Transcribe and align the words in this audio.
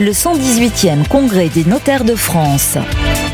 le 0.00 0.12
118e 0.12 1.08
Congrès 1.08 1.48
des 1.48 1.64
notaires 1.64 2.04
de 2.04 2.14
France. 2.14 2.78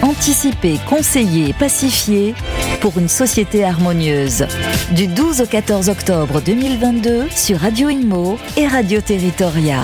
Anticiper, 0.02 0.78
conseiller, 0.88 1.52
pacifier 1.52 2.34
pour 2.80 2.98
une 2.98 3.08
société 3.08 3.64
harmonieuse. 3.64 4.46
Du 4.92 5.06
12 5.06 5.42
au 5.42 5.46
14 5.46 5.90
octobre 5.90 6.40
2022 6.40 7.26
sur 7.30 7.58
Radio 7.58 7.90
Imo 7.90 8.38
et 8.56 8.66
Radio 8.66 9.02
Territoria. 9.02 9.80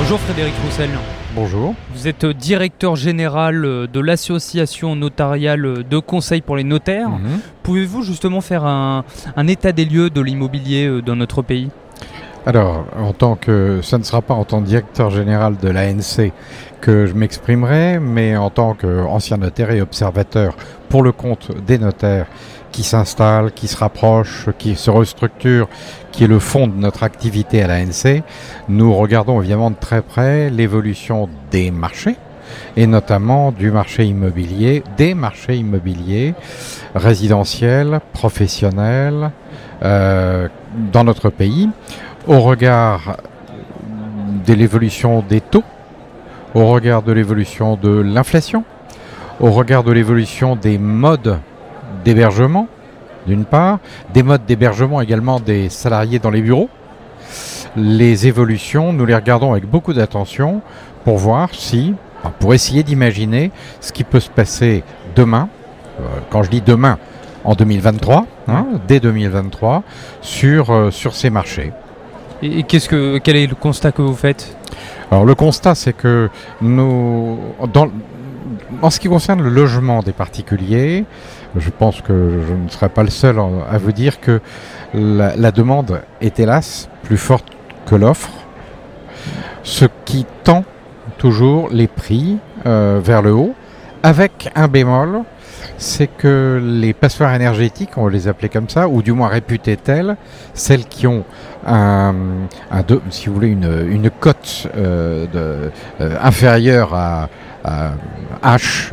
Bonjour 0.00 0.18
Frédéric 0.20 0.54
Roussel. 0.64 0.90
Bonjour. 1.36 1.74
Vous 1.94 2.08
êtes 2.08 2.26
directeur 2.26 2.96
général 2.96 3.62
de 3.62 4.00
l'association 4.00 4.96
notariale 4.96 5.84
de 5.88 5.98
conseil 5.98 6.40
pour 6.40 6.56
les 6.56 6.64
notaires. 6.64 7.10
Mhm. 7.10 7.40
Pouvez-vous 7.62 8.02
justement 8.02 8.40
faire 8.40 8.64
un, 8.64 9.04
un 9.36 9.46
état 9.46 9.70
des 9.70 9.84
lieux 9.84 10.10
de 10.10 10.20
l'immobilier 10.20 10.86
euh, 10.86 11.00
dans 11.00 11.14
notre 11.14 11.42
pays? 11.42 11.70
Alors, 12.46 12.86
en 12.96 13.12
tant 13.12 13.36
que, 13.36 13.80
ce 13.82 13.96
ne 13.96 14.02
sera 14.02 14.22
pas 14.22 14.32
en 14.32 14.44
tant 14.44 14.62
que 14.62 14.66
directeur 14.66 15.10
général 15.10 15.58
de 15.58 15.68
l'ANC 15.68 16.32
que 16.80 17.04
je 17.04 17.12
m'exprimerai, 17.12 17.98
mais 18.00 18.34
en 18.34 18.48
tant 18.48 18.72
qu'ancien 18.72 19.36
notaire 19.36 19.70
et 19.72 19.82
observateur 19.82 20.56
pour 20.88 21.02
le 21.02 21.12
compte 21.12 21.50
des 21.66 21.76
notaires 21.76 22.26
qui 22.72 22.82
s'installent, 22.82 23.52
qui 23.52 23.68
se 23.68 23.76
rapprochent, 23.76 24.48
qui 24.58 24.74
se 24.74 24.90
restructurent, 24.90 25.68
qui 26.12 26.24
est 26.24 26.28
le 26.28 26.38
fond 26.38 26.66
de 26.66 26.74
notre 26.74 27.02
activité 27.02 27.62
à 27.62 27.66
l'ANC, 27.66 28.22
nous 28.70 28.94
regardons 28.94 29.40
évidemment 29.40 29.70
de 29.70 29.76
très 29.78 30.00
près 30.00 30.48
l'évolution 30.48 31.28
des 31.50 31.70
marchés 31.70 32.16
et 32.76 32.86
notamment 32.86 33.52
du 33.52 33.70
marché 33.70 34.06
immobilier, 34.06 34.82
des 34.96 35.14
marchés 35.14 35.56
immobiliers 35.56 36.34
résidentiels, 36.94 38.00
professionnels 38.14 39.30
euh, 39.82 40.48
dans 40.92 41.04
notre 41.04 41.30
pays, 41.30 41.68
au 42.26 42.40
regard 42.40 43.16
de 44.46 44.54
l'évolution 44.54 45.24
des 45.28 45.40
taux, 45.40 45.64
au 46.54 46.66
regard 46.66 47.02
de 47.02 47.12
l'évolution 47.12 47.76
de 47.76 48.00
l'inflation, 48.00 48.64
au 49.40 49.50
regard 49.50 49.84
de 49.84 49.92
l'évolution 49.92 50.56
des 50.56 50.78
modes 50.78 51.38
d'hébergement, 52.04 52.68
d'une 53.26 53.44
part, 53.44 53.78
des 54.12 54.22
modes 54.22 54.44
d'hébergement 54.46 55.00
également 55.00 55.40
des 55.40 55.68
salariés 55.68 56.18
dans 56.18 56.30
les 56.30 56.42
bureaux. 56.42 56.68
Les 57.76 58.26
évolutions, 58.26 58.92
nous 58.92 59.06
les 59.06 59.14
regardons 59.14 59.52
avec 59.52 59.66
beaucoup 59.66 59.92
d'attention 59.92 60.60
pour 61.04 61.18
voir 61.18 61.50
si, 61.52 61.94
pour 62.38 62.54
essayer 62.54 62.82
d'imaginer 62.82 63.50
ce 63.80 63.92
qui 63.92 64.04
peut 64.04 64.20
se 64.20 64.30
passer 64.30 64.82
demain, 65.14 65.48
euh, 66.00 66.02
quand 66.30 66.42
je 66.42 66.50
dis 66.50 66.60
demain, 66.60 66.98
en 67.44 67.54
2023, 67.54 68.26
hein, 68.48 68.66
dès 68.86 69.00
2023, 69.00 69.82
sur, 70.20 70.70
euh, 70.70 70.90
sur 70.90 71.14
ces 71.14 71.30
marchés. 71.30 71.72
Et, 72.42 72.62
qu'est-ce 72.62 72.88
que, 72.88 73.18
quel 73.18 73.36
est 73.36 73.46
le 73.46 73.54
constat 73.54 73.92
que 73.92 74.02
vous 74.02 74.14
faites 74.14 74.56
Alors 75.10 75.24
le 75.24 75.34
constat, 75.34 75.74
c'est 75.74 75.92
que 75.92 76.28
nous, 76.60 77.38
dans, 77.72 77.88
en 78.82 78.90
ce 78.90 79.00
qui 79.00 79.08
concerne 79.08 79.42
le 79.42 79.50
logement 79.50 80.02
des 80.02 80.12
particuliers, 80.12 81.04
je 81.56 81.70
pense 81.70 82.00
que 82.00 82.40
je 82.48 82.54
ne 82.54 82.68
serai 82.68 82.88
pas 82.88 83.02
le 83.02 83.10
seul 83.10 83.38
à 83.38 83.78
vous 83.78 83.92
dire 83.92 84.20
que 84.20 84.40
la, 84.94 85.36
la 85.36 85.52
demande 85.52 86.00
est 86.20 86.38
hélas 86.40 86.88
plus 87.02 87.18
forte 87.18 87.46
que 87.86 87.94
l'offre, 87.94 88.30
ce 89.62 89.86
qui 90.04 90.26
tend 90.44 90.64
toujours 91.18 91.68
les 91.70 91.86
prix 91.86 92.38
euh, 92.66 93.00
vers 93.02 93.22
le 93.22 93.32
haut, 93.32 93.54
avec 94.02 94.50
un 94.54 94.68
bémol, 94.68 95.22
c'est 95.76 96.06
que 96.06 96.60
les 96.62 96.92
passoires 96.92 97.34
énergétiques, 97.34 97.96
on 97.96 98.08
les 98.08 98.28
appeler 98.28 98.48
comme 98.48 98.68
ça, 98.68 98.88
ou 98.88 99.02
du 99.02 99.12
moins 99.12 99.28
réputées 99.28 99.76
telles, 99.76 100.16
celles 100.54 100.84
qui 100.84 101.06
ont 101.06 101.24
un, 101.66 102.14
un 102.70 102.82
si 103.10 103.28
vous 103.28 103.34
voulez, 103.34 103.48
une, 103.48 103.88
une 103.90 104.10
cote 104.10 104.68
euh, 104.76 105.26
de, 105.26 105.70
euh, 106.00 106.16
inférieure 106.22 106.94
à, 106.94 107.28
à 107.64 107.92
H, 108.42 108.90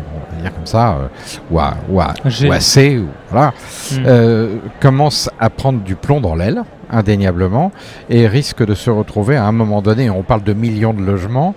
comme 0.50 0.66
ça, 0.66 0.92
euh, 0.94 1.08
ou, 1.52 1.60
à, 1.60 1.76
ou, 1.90 2.00
à, 2.02 2.14
G. 2.26 2.48
ou 2.50 2.52
à 2.52 2.60
C, 2.60 2.98
ou, 3.00 3.08
voilà, 3.30 3.54
Hmm. 3.92 4.04
euh, 4.06 4.56
commencent 4.82 5.30
à 5.40 5.50
prendre 5.50 5.80
du 5.82 5.96
plomb 5.96 6.20
dans 6.22 6.36
l'aile, 6.36 6.64
indéniablement, 6.90 7.72
et 8.10 8.28
risquent 8.28 8.66
de 8.66 8.74
se 8.76 8.90
retrouver 8.90 9.36
à 9.38 9.46
un 9.46 9.52
moment 9.52 9.82
donné, 9.82 10.10
on 10.10 10.24
parle 10.24 10.44
de 10.44 10.54
millions 10.54 10.94
de 10.94 11.02
logements, 11.02 11.56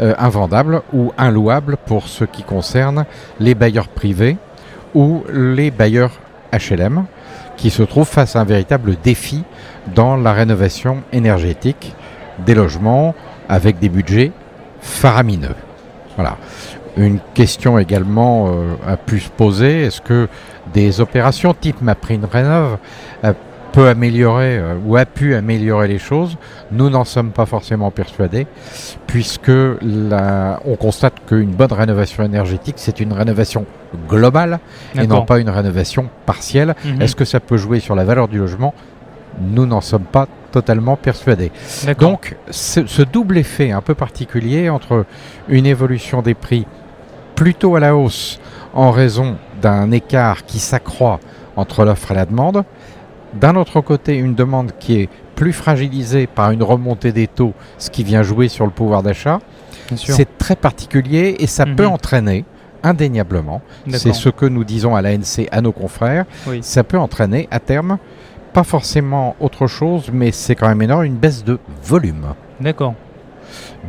euh, 0.00 0.14
invendables 0.18 0.82
ou 0.92 1.12
inlouables 1.18 1.76
pour 1.86 2.06
ce 2.08 2.24
qui 2.24 2.42
concerne 2.42 3.04
les 3.40 3.54
bailleurs 3.54 3.88
privés 3.88 4.36
ou 4.94 5.22
les 5.32 5.70
bailleurs 5.70 6.12
HLM, 6.52 7.04
qui 7.56 7.70
se 7.70 7.82
trouvent 7.82 8.08
face 8.08 8.36
à 8.36 8.40
un 8.40 8.44
véritable 8.44 8.96
défi 9.02 9.44
dans 9.94 10.16
la 10.16 10.32
rénovation 10.32 10.98
énergétique 11.12 11.94
des 12.44 12.54
logements 12.54 13.14
avec 13.48 13.78
des 13.78 13.88
budgets 13.88 14.32
faramineux. 14.80 15.54
Voilà. 16.16 16.36
Une 16.96 17.18
question 17.34 17.78
également 17.78 18.48
euh, 18.48 18.74
a 18.86 18.96
pu 18.96 19.20
se 19.20 19.30
poser, 19.30 19.84
est-ce 19.84 20.00
que 20.02 20.28
des 20.74 21.00
opérations 21.00 21.54
type 21.54 21.80
MaPrimeRénov 21.80 22.76
euh, 23.24 23.32
peut 23.72 23.88
améliorer 23.88 24.58
euh, 24.58 24.74
ou 24.84 24.96
a 24.98 25.06
pu 25.06 25.34
améliorer 25.34 25.88
les 25.88 25.98
choses? 25.98 26.36
Nous 26.70 26.90
n'en 26.90 27.04
sommes 27.04 27.30
pas 27.30 27.46
forcément 27.46 27.90
persuadés, 27.90 28.46
puisque 29.06 29.50
la- 29.80 30.60
on 30.66 30.76
constate 30.76 31.14
qu'une 31.26 31.50
bonne 31.52 31.72
rénovation 31.72 32.24
énergétique, 32.24 32.74
c'est 32.76 33.00
une 33.00 33.14
rénovation 33.14 33.64
globale 34.08 34.58
et 34.94 35.06
non 35.06 35.24
pas 35.24 35.38
une 35.38 35.48
rénovation 35.50 36.10
partielle. 36.26 36.74
Mhm. 36.84 37.00
Est-ce 37.00 37.16
que 37.16 37.24
ça 37.24 37.40
peut 37.40 37.56
jouer 37.56 37.80
sur 37.80 37.94
la 37.94 38.04
valeur 38.04 38.28
du 38.28 38.36
logement? 38.38 38.74
Nous 39.40 39.64
n'en 39.64 39.80
sommes 39.80 40.04
pas 40.04 40.26
totalement 40.50 40.96
persuadés. 40.96 41.50
Donc, 41.94 42.36
ce, 42.50 42.86
ce 42.86 43.00
double 43.00 43.38
effet 43.38 43.70
un 43.70 43.80
peu 43.80 43.94
particulier 43.94 44.68
entre 44.68 45.06
une 45.48 45.64
évolution 45.64 46.20
des 46.20 46.34
prix 46.34 46.66
plutôt 47.34 47.76
à 47.76 47.80
la 47.80 47.96
hausse 47.96 48.40
en 48.74 48.90
raison 48.90 49.36
d'un 49.60 49.90
écart 49.90 50.44
qui 50.44 50.58
s'accroît 50.58 51.20
entre 51.56 51.84
l'offre 51.84 52.10
et 52.12 52.14
la 52.14 52.26
demande, 52.26 52.64
d'un 53.34 53.56
autre 53.56 53.80
côté 53.80 54.16
une 54.16 54.34
demande 54.34 54.72
qui 54.78 55.00
est 55.00 55.08
plus 55.34 55.52
fragilisée 55.52 56.26
par 56.26 56.50
une 56.50 56.62
remontée 56.62 57.12
des 57.12 57.26
taux, 57.26 57.54
ce 57.78 57.90
qui 57.90 58.04
vient 58.04 58.22
jouer 58.22 58.48
sur 58.48 58.64
le 58.64 58.70
pouvoir 58.70 59.02
d'achat, 59.02 59.38
c'est 59.96 60.38
très 60.38 60.56
particulier 60.56 61.36
et 61.38 61.46
ça 61.46 61.64
peut 61.66 61.84
Mhm. 61.86 61.92
entraîner 61.92 62.44
indéniablement, 62.82 63.62
c'est 63.90 64.12
ce 64.12 64.28
que 64.28 64.46
nous 64.46 64.64
disons 64.64 64.94
à 64.96 65.02
l'ANC 65.02 65.48
à 65.52 65.60
nos 65.60 65.72
confrères, 65.72 66.24
Oui. 66.46 66.58
ça 66.62 66.82
peut 66.84 66.98
entraîner 66.98 67.48
à 67.50 67.60
terme 67.60 67.98
pas 68.52 68.64
forcément 68.64 69.34
autre 69.40 69.66
chose, 69.66 70.10
mais 70.12 70.30
c'est 70.32 70.54
quand 70.54 70.68
même 70.68 70.82
énorme, 70.82 71.04
une 71.04 71.16
baisse 71.16 71.42
de 71.44 71.58
volume. 71.84 72.26
D'accord. 72.60 72.94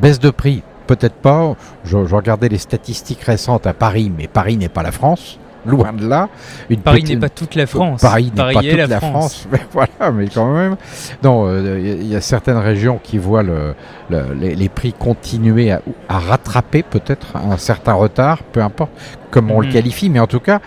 Baisse 0.02 0.20
de 0.20 0.30
prix, 0.30 0.64
peut-être 0.88 1.16
pas. 1.16 1.56
Je, 1.86 2.06
je 2.06 2.16
regardais 2.16 2.50
les 2.50 2.58
statistiques 2.58 3.22
récentes 3.24 3.68
à 3.68 3.74
Paris, 3.74 4.12
mais 4.16 4.28
Paris 4.28 4.58
n'est 4.58 4.70
pas 4.70 4.84
la 4.84 4.92
France, 4.92 5.40
loin 5.66 5.94
de 5.94 6.08
là. 6.08 6.30
Une 6.70 6.82
Paris 6.82 7.02
petite- 7.02 7.16
n'est 7.16 7.22
pas 7.22 7.30
toute 7.30 7.56
la 7.56 7.66
France. 7.68 8.02
Paris 8.02 8.32
n'est 8.36 8.54
pas 8.54 8.54
toute 8.54 8.74
la, 8.74 8.88
la, 8.88 9.00
France. 9.00 9.48
mais 9.52 9.60
voilà, 9.72 10.12
mais 10.14 10.28
quand 10.28 10.54
même. 10.54 10.76
Non, 11.24 11.46
euh, 11.48 11.80
il 11.80 11.88
y 11.88 11.92
a- 11.92 11.96
il 11.96 12.08
y, 12.08 12.16
a 12.16 12.22
certaines 12.22 12.58
régions 12.58 13.00
qui 13.02 13.18
voient 13.18 13.44
le, 13.44 13.76
le- 14.10 14.34
les, 14.34 14.56
les 14.56 14.70
prix 14.70 14.94
continuer 14.94 15.72
à, 15.72 15.82
à 16.10 16.20
rattraper 16.20 16.84
peut-être 16.84 17.36
un 17.38 17.58
certain 17.58 17.94
retard, 17.94 18.44
peu 18.44 18.62
importe 18.62 18.92
comment 19.32 19.56
on 19.58 19.62
le 19.62 19.68
Mhm. 19.68 19.74
qualifie, 19.74 20.10
mais 20.10 20.20
en 20.20 20.28
tout 20.28 20.40
cas 20.42 20.60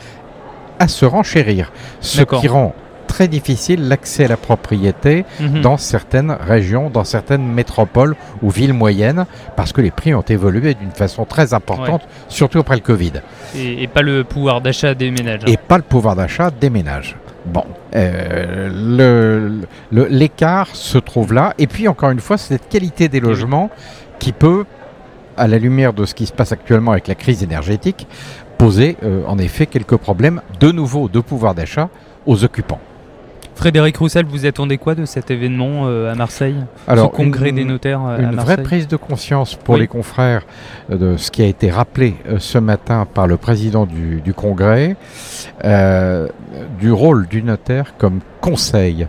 à 0.79 0.89
se 0.89 1.05
renchérir. 1.07 1.73
Ce 2.01 2.23
qui 2.23 2.49
rend 2.49 2.75
très 3.17 3.29
difficile 3.29 3.89
l'accès 3.89 4.27
à 4.27 4.29
la 4.29 4.37
propriété 4.37 5.25
Mhm. 5.41 5.63
dans 5.63 5.79
certaines 5.79 6.33
régions, 6.33 6.91
dans 6.91 7.05
certaines 7.05 7.47
métropoles 7.47 8.15
ou 8.43 8.51
villes 8.51 8.75
moyennes, 8.75 9.25
parce 9.57 9.73
que 9.73 9.81
les 9.81 9.91
prix 9.91 10.13
ont 10.15 10.21
évolué 10.39 10.75
d'une 10.75 10.91
façon 10.91 11.25
très 11.25 11.55
importante, 11.55 12.03
surtout 12.29 12.59
après 12.59 12.75
le 12.77 12.83
Covid. 12.83 13.13
et, 13.57 13.83
et 13.83 13.87
pas 13.87 14.03
le 14.03 14.23
pouvoir 14.25 14.61
d'achat 14.61 14.95
des 14.95 15.11
ménages. 15.11 15.41
Et 15.47 15.57
pas 15.57 15.79
le 15.79 15.83
pouvoir 15.83 16.15
d'achat 16.15 16.51
des 16.51 16.69
ménages. 16.69 17.17
Bon, 17.47 17.65
euh, 17.95 18.69
le- 18.71 19.61
le- 19.91 20.09
l'écart 20.11 20.69
se 20.75 20.99
trouve 20.99 21.33
là. 21.33 21.55
Et 21.59 21.67
puis, 21.67 21.89
encore 21.89 22.11
une 22.11 22.21
fois, 22.21 22.37
c'est 22.37 22.53
cette 22.55 22.69
qualité 22.69 23.09
des 23.09 23.21
logements 23.21 23.71
qui 24.19 24.33
peut, 24.33 24.65
à 25.39 25.47
la 25.47 25.59
lumière 25.59 25.95
de 25.95 26.05
ce 26.05 26.15
qui 26.15 26.27
se 26.27 26.33
passe 26.35 26.53
actuellement 26.53 26.91
avec 26.93 27.09
la 27.09 27.15
crise 27.15 27.43
énergétique, 27.43 28.07
poser 28.59 28.97
euh, 29.03 29.23
en 29.27 29.39
effet 29.39 29.65
quelques 29.67 29.97
problèmes 29.97 30.43
de 30.61 30.71
nouveau 30.71 31.09
de 31.09 31.21
pouvoir 31.21 31.55
d'achat 31.55 31.89
aux 32.27 32.45
occupants. 32.45 32.81
Frédéric 33.57 33.97
Roussel, 33.97 34.27
vous 34.27 34.45
attendez 34.45 34.77
quoi 34.77 34.95
de 34.95 35.07
cet 35.07 35.31
événement 35.31 35.87
euh, 35.87 36.13
à 36.13 36.15
Marseille? 36.15 36.57
Alors, 36.87 37.11
Ce 37.11 37.17
congrès 37.17 37.49
une- 37.49 37.57
des 37.57 37.65
notaires 37.65 38.05
euh, 38.07 38.19
Une 38.21 38.37
vraie 38.37 38.63
prise 38.63 38.87
de 38.87 38.97
conscience 38.97 39.55
pour 39.55 39.75
Oui. 39.77 39.81
les 39.81 39.87
confrères 39.89 40.43
euh, 40.93 40.99
de 40.99 41.17
ce 41.17 41.31
qui 41.31 41.43
a 41.43 41.47
été 41.47 41.71
rappelé 41.71 42.17
euh, 42.29 42.37
ce 42.39 42.59
matin 42.59 43.07
par 43.13 43.27
le 43.27 43.39
président 43.39 43.87
du, 43.87 44.21
du 44.21 44.35
congrès, 44.35 44.97
du 46.79 46.93
rôle 46.93 47.27
du 47.29 47.43
notaire 47.43 47.95
comme 47.97 48.21
conseil 48.43 49.09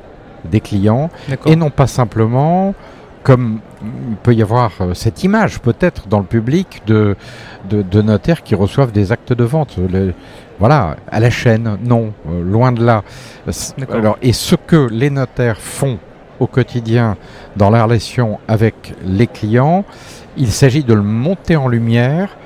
des 0.50 0.62
clients 0.62 1.10
et 1.46 1.56
non 1.58 1.70
pas 1.70 1.88
simplement 1.88 2.74
comme 3.24 3.60
il 3.82 4.16
peut 4.24 4.34
y 4.34 4.42
avoir 4.42 4.72
euh, 4.82 4.94
cette 4.94 5.24
image 5.24 5.60
peut-être 5.60 6.08
dans 6.08 6.20
le 6.20 6.26
public 6.26 6.82
de, 6.88 7.16
de, 7.70 7.82
de 7.82 8.02
notaires 8.02 8.44
qui 8.44 8.56
reçoivent 8.56 8.92
des 8.92 9.12
actes 9.12 9.34
de 9.34 9.44
vente. 9.44 9.78
Le- 9.78 10.14
voilà, 10.60 10.96
à 11.12 11.20
la 11.20 11.30
chaîne, 11.30 11.78
non, 11.84 12.14
euh, 12.28 12.42
loin 12.44 12.72
de 12.72 12.84
là. 12.84 13.04
Alors, 13.92 14.18
et 14.22 14.34
ce 14.34 14.56
que 14.56 14.88
les 14.90 15.10
notaires 15.12 15.60
font 15.62 16.00
au 16.40 16.48
quotidien 16.48 17.18
dans 17.56 17.70
la 17.70 17.84
relation 17.84 18.40
avec 18.48 18.94
les 19.04 19.28
clients. 19.28 19.86
Il 20.38 20.52
s'agit 20.52 20.84
de 20.84 20.94
le 20.94 21.02
monter 21.02 21.56
en 21.56 21.68
lumière 21.68 22.38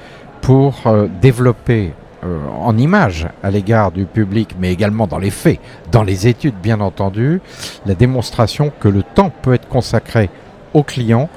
pour 0.41 0.83
euh, 0.85 1.07
développer 1.21 1.91
euh, 2.23 2.37
en 2.61 2.77
image 2.77 3.27
à 3.43 3.51
l'égard 3.51 3.91
du 3.91 4.05
public, 4.05 4.55
mais 4.59 4.71
également 4.71 5.07
dans 5.07 5.17
les 5.17 5.29
faits, 5.29 5.59
dans 5.91 6.03
les 6.03 6.27
études 6.27 6.55
bien 6.61 6.79
entendu, 6.79 7.41
la 7.85 7.93
démonstration 7.95 8.71
que 8.79 8.87
le 8.87 9.03
temps 9.03 9.31
peut 9.41 9.53
être 9.53 9.67
consacré 9.67 10.29
aux 10.73 10.83
clients 10.83 11.29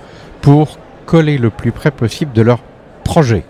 pour 0.42 0.78
coller 1.06 1.38
le 1.38 1.50
plus 1.50 1.72
près 1.72 1.90
possible 1.90 2.32
de 2.32 2.42
leur 2.42 2.58
projet. 3.04 3.44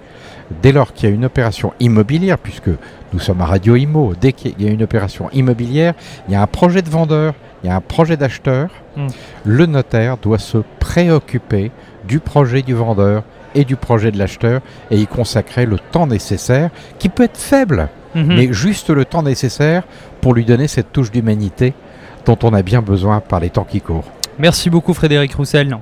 Dès 0.63 0.73
lors 0.73 0.93
qu'il 0.93 1.09
y 1.09 1.13
a 1.13 1.15
une 1.15 1.25
opération 1.25 1.73
immobilière, 1.81 2.39
puisque 2.39 2.69
nous 3.13 3.19
sommes 3.19 3.41
à 3.41 3.47
Radio 3.47 3.77
Imo, 3.77 4.13
dès 4.21 4.33
qu'il 4.33 4.55
y 4.61 4.69
a 4.69 4.71
une 4.71 4.83
opération 4.83 5.31
immobilière, 5.33 5.95
il 6.29 6.33
y 6.33 6.37
a 6.37 6.43
un 6.43 6.47
projet 6.47 6.83
de 6.83 6.91
vendeur, 6.91 7.35
il 7.63 7.69
y 7.69 7.71
a 7.71 7.77
un 7.77 7.81
projet 7.81 8.17
d'acheteur, 8.17 8.69
Mm. 8.97 9.07
le 9.45 9.67
notaire 9.67 10.17
doit 10.19 10.39
se 10.39 10.59
préoccuper 10.79 11.73
du 12.07 12.21
projet 12.21 12.63
du 12.63 12.75
vendeur 12.75 13.25
et 13.57 13.65
du 13.65 13.75
projet 13.75 14.13
de 14.13 14.19
l'acheteur 14.19 14.61
et 14.91 14.99
y 15.01 15.07
consacrer 15.09 15.67
le 15.67 15.79
temps 15.79 16.07
nécessaire, 16.07 16.71
qui 17.01 17.09
peut 17.09 17.25
être 17.25 17.37
faible, 17.39 17.89
Mhm. 18.15 18.27
mais 18.37 18.53
juste 18.53 18.91
le 18.91 19.05
temps 19.05 19.23
nécessaire 19.25 19.83
pour 20.21 20.35
lui 20.35 20.45
donner 20.45 20.69
cette 20.69 20.93
touche 20.93 21.11
d'humanité 21.11 21.73
dont 22.27 22.39
on 22.45 22.53
a 22.55 22.63
bien 22.63 22.83
besoin 22.83 23.19
par 23.21 23.41
les 23.41 23.51
temps 23.51 23.65
qui 23.69 23.81
courent. 23.81 24.11
Merci 24.39 24.71
beaucoup 24.71 24.95
Frédéric 24.95 25.35
Roussel. 25.35 25.79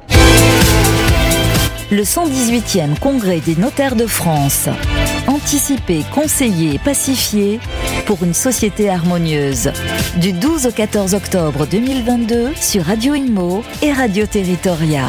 Le 1.91 2.03
118e 2.03 2.99
Congrès 2.99 3.41
des 3.41 3.57
notaires 3.57 3.97
de 3.97 4.07
France. 4.07 4.69
Anticiper, 5.27 6.05
conseiller, 6.15 6.79
pacifier 6.79 7.61
pour 8.07 8.23
une 8.25 8.35
société 8.35 8.89
harmonieuse. 8.89 9.71
Du 10.17 10.33
12 10.33 10.67
au 10.67 10.73
14 10.73 11.15
octobre 11.15 11.67
2022 11.67 12.53
sur 12.57 12.85
Radio 12.85 13.15
Imo 13.15 13.63
et 13.83 13.93
Radio 13.93 14.27
Territoria. 14.27 15.05